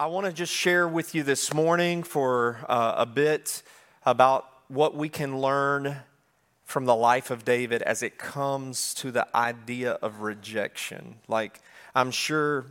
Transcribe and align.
I 0.00 0.06
want 0.06 0.24
to 0.24 0.32
just 0.32 0.50
share 0.50 0.88
with 0.88 1.14
you 1.14 1.22
this 1.22 1.52
morning 1.52 2.04
for 2.04 2.64
uh, 2.70 2.94
a 2.96 3.04
bit 3.04 3.62
about 4.06 4.46
what 4.68 4.96
we 4.96 5.10
can 5.10 5.42
learn 5.42 5.94
from 6.64 6.86
the 6.86 6.94
life 6.94 7.30
of 7.30 7.44
David 7.44 7.82
as 7.82 8.02
it 8.02 8.16
comes 8.16 8.94
to 8.94 9.10
the 9.10 9.28
idea 9.36 9.98
of 10.00 10.22
rejection. 10.22 11.16
Like, 11.28 11.60
I'm 11.94 12.12
sure 12.12 12.64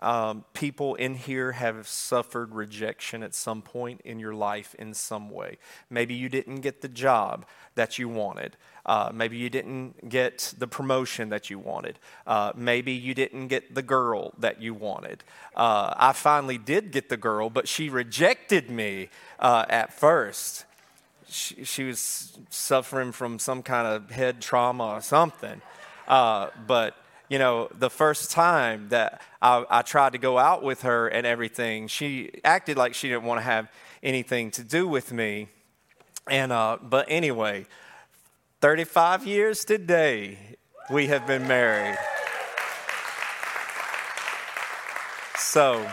um, 0.00 0.44
people 0.54 0.94
in 0.94 1.14
here 1.14 1.52
have 1.52 1.86
suffered 1.86 2.54
rejection 2.54 3.22
at 3.22 3.34
some 3.34 3.60
point 3.60 4.00
in 4.04 4.18
your 4.18 4.34
life 4.34 4.74
in 4.78 4.94
some 4.94 5.30
way. 5.30 5.58
Maybe 5.90 6.14
you 6.14 6.28
didn't 6.28 6.60
get 6.60 6.80
the 6.80 6.88
job 6.88 7.46
that 7.74 7.98
you 7.98 8.08
wanted. 8.08 8.56
Uh, 8.86 9.10
maybe 9.12 9.36
you 9.36 9.50
didn't 9.50 10.08
get 10.08 10.54
the 10.58 10.66
promotion 10.66 11.28
that 11.28 11.50
you 11.50 11.58
wanted. 11.58 11.98
Uh, 12.26 12.52
maybe 12.56 12.92
you 12.92 13.14
didn't 13.14 13.48
get 13.48 13.74
the 13.74 13.82
girl 13.82 14.32
that 14.38 14.60
you 14.60 14.72
wanted. 14.72 15.22
Uh, 15.54 15.92
I 15.96 16.12
finally 16.12 16.58
did 16.58 16.90
get 16.92 17.10
the 17.10 17.18
girl, 17.18 17.50
but 17.50 17.68
she 17.68 17.90
rejected 17.90 18.70
me 18.70 19.10
uh, 19.38 19.66
at 19.68 19.92
first. 19.92 20.64
She, 21.28 21.62
she, 21.64 21.84
was 21.84 22.36
suffering 22.48 23.12
from 23.12 23.38
some 23.38 23.62
kind 23.62 23.86
of 23.86 24.10
head 24.10 24.40
trauma 24.40 24.94
or 24.94 25.00
something. 25.00 25.62
Uh, 26.08 26.48
but 26.66 26.96
you 27.30 27.38
know, 27.38 27.68
the 27.78 27.88
first 27.88 28.32
time 28.32 28.88
that 28.88 29.22
I, 29.40 29.64
I, 29.70 29.82
tried 29.82 30.12
to 30.12 30.18
go 30.18 30.36
out 30.36 30.64
with 30.64 30.82
her 30.82 31.06
and 31.06 31.24
everything, 31.24 31.86
she 31.86 32.32
acted 32.42 32.76
like 32.76 32.92
she 32.92 33.08
didn't 33.08 33.22
want 33.22 33.38
to 33.38 33.44
have 33.44 33.70
anything 34.02 34.50
to 34.50 34.64
do 34.64 34.88
with 34.88 35.12
me. 35.12 35.46
And, 36.28 36.50
uh, 36.50 36.78
but 36.82 37.06
anyway, 37.08 37.66
35 38.60 39.28
years 39.28 39.64
today, 39.64 40.38
we 40.90 41.06
have 41.06 41.24
been 41.28 41.46
married. 41.46 41.96
So, 45.38 45.88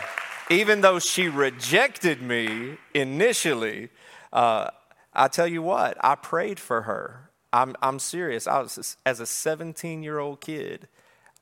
even 0.50 0.80
though 0.80 0.98
she 0.98 1.28
rejected 1.28 2.20
me 2.20 2.78
initially, 2.94 3.90
uh, 4.32 4.70
I 5.14 5.28
tell 5.28 5.46
you 5.46 5.62
what, 5.62 5.96
I 6.00 6.16
prayed 6.16 6.58
for 6.58 6.82
her. 6.82 7.30
I'm, 7.52 7.76
I'm 7.80 8.00
serious. 8.00 8.48
I 8.48 8.58
was, 8.60 8.96
as 9.06 9.20
a 9.20 9.26
17 9.26 10.02
year 10.02 10.18
old 10.18 10.40
kid, 10.40 10.88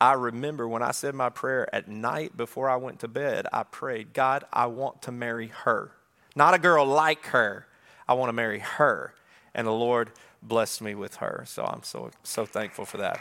I 0.00 0.12
remember 0.12 0.69
when 0.69 0.83
I 0.83 0.91
said 0.91 1.14
my 1.14 1.30
prayer 1.30 1.75
at 1.75 1.89
night 1.89 2.36
before 2.36 2.69
I 2.69 2.77
went 2.77 3.00
to 3.00 3.08
bed, 3.08 3.47
I 3.52 3.62
prayed, 3.62 4.12
God, 4.12 4.44
I 4.53 4.66
want 4.66 5.03
to 5.03 5.12
marry 5.12 5.48
her. 5.64 5.92
Not 6.34 6.53
a 6.53 6.58
girl 6.58 6.84
like 6.84 7.27
her. 7.27 7.66
I 8.06 8.14
want 8.14 8.28
to 8.28 8.34
marry 8.34 8.58
her. 8.58 9.14
And 9.55 9.66
the 9.66 9.72
Lord 9.72 10.12
blessed 10.42 10.83
me 10.83 10.94
with 10.94 11.16
her. 11.16 11.44
So 11.47 11.64
I'm 11.64 11.83
so 11.83 12.11
so 12.22 12.44
thankful 12.44 12.84
for 12.84 12.98
that. 12.98 13.20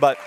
But 0.00 0.18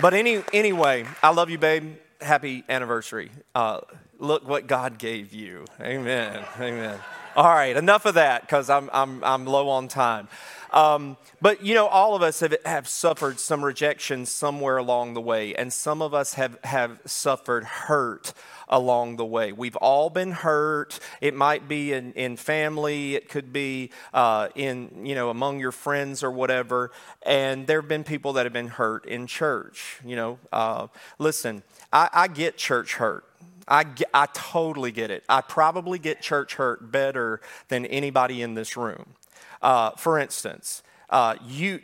but 0.00 0.14
any 0.14 0.44
anyway, 0.52 1.06
I 1.22 1.30
love 1.30 1.50
you, 1.50 1.58
babe. 1.58 1.96
Happy 2.20 2.64
anniversary. 2.68 3.30
Uh, 3.54 3.80
look 4.18 4.48
what 4.48 4.66
God 4.66 4.96
gave 4.96 5.34
you. 5.34 5.64
Amen. 5.80 6.44
Amen. 6.58 6.98
All 7.36 7.44
right, 7.44 7.76
enough 7.76 8.06
of 8.06 8.14
that 8.14 8.40
because 8.40 8.70
I'm, 8.70 8.88
I'm, 8.94 9.22
I'm 9.22 9.44
low 9.44 9.68
on 9.68 9.88
time. 9.88 10.26
Um, 10.72 11.18
but 11.42 11.62
you 11.62 11.74
know, 11.74 11.86
all 11.86 12.14
of 12.14 12.22
us 12.22 12.40
have, 12.40 12.56
have 12.64 12.88
suffered 12.88 13.38
some 13.38 13.62
rejection 13.62 14.24
somewhere 14.24 14.78
along 14.78 15.12
the 15.12 15.20
way, 15.20 15.54
and 15.54 15.70
some 15.70 16.00
of 16.00 16.14
us 16.14 16.32
have, 16.32 16.58
have 16.64 16.98
suffered 17.04 17.64
hurt 17.64 18.32
along 18.70 19.16
the 19.16 19.24
way. 19.26 19.52
We've 19.52 19.76
all 19.76 20.08
been 20.08 20.32
hurt. 20.32 20.98
It 21.20 21.34
might 21.34 21.68
be 21.68 21.92
in, 21.92 22.14
in 22.14 22.38
family, 22.38 23.16
it 23.16 23.28
could 23.28 23.52
be 23.52 23.90
uh, 24.14 24.48
in, 24.54 25.04
you 25.04 25.14
know, 25.14 25.28
among 25.28 25.60
your 25.60 25.72
friends 25.72 26.24
or 26.24 26.30
whatever. 26.30 26.90
And 27.22 27.66
there 27.66 27.82
have 27.82 27.88
been 27.88 28.02
people 28.02 28.32
that 28.32 28.46
have 28.46 28.54
been 28.54 28.68
hurt 28.68 29.04
in 29.04 29.26
church. 29.26 30.00
You 30.06 30.16
know, 30.16 30.38
uh, 30.54 30.86
listen, 31.18 31.64
I, 31.92 32.08
I 32.14 32.28
get 32.28 32.56
church 32.56 32.94
hurt. 32.94 33.24
I, 33.68 33.84
I 34.14 34.26
totally 34.32 34.92
get 34.92 35.10
it. 35.10 35.24
I 35.28 35.40
probably 35.40 35.98
get 35.98 36.20
church 36.20 36.54
hurt 36.54 36.92
better 36.92 37.40
than 37.68 37.86
anybody 37.86 38.42
in 38.42 38.54
this 38.54 38.76
room. 38.76 39.14
Uh, 39.60 39.90
for 39.92 40.18
instance, 40.18 40.82
uh, 41.10 41.36
you, 41.46 41.80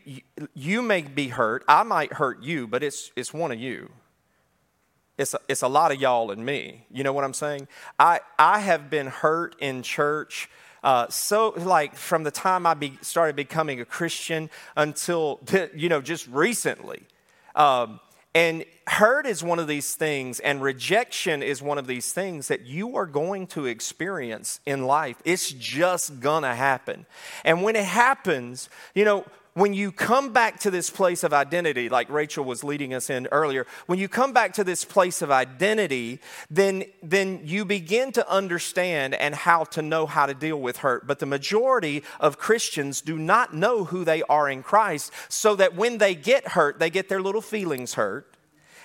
you 0.55 0.83
may 0.83 1.03
be 1.03 1.29
hurt. 1.29 1.65
I 1.69 1.83
might 1.83 2.15
hurt 2.15 2.43
you, 2.43 2.67
but 2.67 2.83
it's, 2.83 3.11
it's 3.17 3.33
one 3.33 3.53
of 3.53 3.61
you. 3.61 3.91
It's 5.19 5.35
a, 5.35 5.39
it's 5.49 5.63
a 5.63 5.69
lot 5.69 5.93
of 5.93 6.01
y'all 6.01 6.31
and 6.31 6.45
me. 6.45 6.87
You 6.91 7.05
know 7.05 7.13
what 7.13 7.25
I'm 7.25 7.35
saying? 7.35 7.69
I, 7.99 8.21
I 8.39 8.61
have 8.61 8.91
been 8.91 9.09
hurt 9.09 9.57
in 9.61 9.83
church. 9.83 10.49
Uh, 10.83 11.07
so, 11.09 11.51
like, 11.57 11.95
from 11.95 12.25
the 12.25 12.31
time 12.31 12.67
I 12.67 12.75
be, 12.75 12.99
started 13.03 13.37
becoming 13.37 13.81
a 13.81 13.85
Christian 13.85 14.51
until, 14.77 15.41
you 15.75 15.89
know, 15.89 16.01
just 16.01 16.27
recently. 16.29 17.03
Um, 17.55 18.01
and 18.35 18.65
hurt 18.87 19.27
is 19.27 19.43
one 19.43 19.59
of 19.59 19.69
these 19.69 19.95
things, 19.95 20.41
and 20.41 20.63
rejection 20.63 21.43
is 21.43 21.63
one 21.63 21.79
of 21.79 21.87
these 21.87 22.13
things 22.13 22.49
that 22.49 22.63
you 22.63 22.97
are 22.97 23.07
going 23.07 23.47
to 23.49 23.67
experience 23.67 24.61
in 24.67 24.87
life. 24.87 25.17
It's 25.25 25.51
just 25.51 26.21
gonna 26.21 26.55
happen. 26.55 27.07
And 27.45 27.63
when 27.63 27.77
it 27.77 27.85
happens, 27.85 28.69
you 28.95 29.05
know, 29.05 29.25
when 29.55 29.75
you 29.75 29.93
come 29.93 30.33
back 30.33 30.61
to 30.61 30.71
this 30.71 30.89
place 30.89 31.23
of 31.23 31.35
identity, 31.35 31.91
like 31.91 32.09
Rachel 32.09 32.45
was 32.45 32.65
leading 32.65 32.95
us 32.95 33.11
in 33.11 33.29
earlier, 33.31 33.67
when 33.87 33.99
you 33.99 34.09
come 34.09 34.33
back 34.33 34.55
to 34.55 34.65
this 34.65 34.85
place 34.85 35.21
of 35.21 35.31
identity, 35.31 36.21
then, 36.51 36.85
then 37.03 37.41
you 37.45 37.67
begin 37.67 38.13
to 38.13 38.31
understand 38.31 39.15
and 39.15 39.35
how 39.35 39.65
to 39.65 39.83
know 39.83 40.07
how 40.07 40.25
to 40.25 40.33
deal 40.33 40.59
with 40.59 40.79
hurt. 40.79 41.07
But 41.07 41.19
the 41.19 41.27
majority 41.27 42.03
of 42.19 42.39
Christians 42.39 43.03
do 43.03 43.19
not 43.19 43.55
know 43.55 43.85
who 43.85 44.05
they 44.05 44.23
are 44.23 44.49
in 44.49 44.63
Christ, 44.63 45.13
so 45.29 45.55
that 45.57 45.77
when 45.77 45.99
they 45.99 46.15
get 46.15 46.49
hurt, 46.49 46.79
they 46.79 46.89
get 46.89 47.11
their 47.11 47.21
little 47.21 47.43
feelings 47.43 47.95
hurt, 47.95 48.35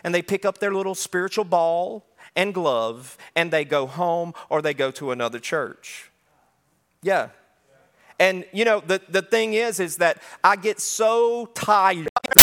and 0.03 0.13
they 0.13 0.22
pick 0.22 0.44
up 0.44 0.57
their 0.57 0.73
little 0.73 0.95
spiritual 0.95 1.45
ball 1.45 2.05
and 2.35 2.53
glove, 2.53 3.17
and 3.35 3.51
they 3.51 3.63
go 3.63 3.88
home 3.88 4.34
or 4.49 4.61
they 4.61 4.73
go 4.73 4.91
to 4.91 5.11
another 5.11 5.39
church. 5.39 6.11
Yeah, 7.01 7.29
and 8.19 8.45
you 8.51 8.66
know, 8.66 8.79
the, 8.79 9.01
the 9.09 9.22
thing 9.22 9.53
is, 9.53 9.79
is 9.79 9.97
that 9.97 10.22
I 10.44 10.55
get 10.55 10.79
so 10.79 11.47
tired 11.53 12.09